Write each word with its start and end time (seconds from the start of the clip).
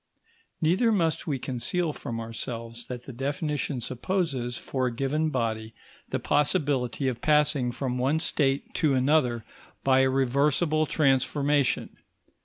Neither 0.63 0.91
must 0.91 1.27
we 1.27 1.37
conceal 1.37 1.93
from 1.93 2.19
ourselves 2.19 2.87
that 2.87 3.03
the 3.03 3.13
definition 3.13 3.79
supposes, 3.81 4.57
for 4.57 4.87
a 4.87 4.91
given 4.91 5.29
body, 5.29 5.75
the 6.09 6.17
possibility 6.17 7.07
of 7.07 7.21
passing 7.21 7.71
from 7.71 7.99
one 7.99 8.17
state 8.17 8.73
to 8.73 8.95
another 8.95 9.45
by 9.83 9.99
a 9.99 10.09
reversible 10.09 10.87
transformation. 10.87 11.97